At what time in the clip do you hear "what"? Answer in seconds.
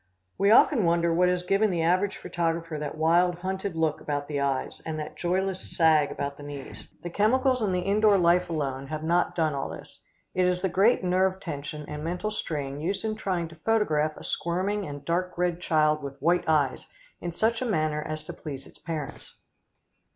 1.13-1.29